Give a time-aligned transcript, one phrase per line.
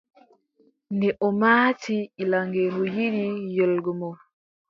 [0.93, 3.23] Nde o maati gilaŋeeru yiɗi
[3.55, 4.09] yoolgomo,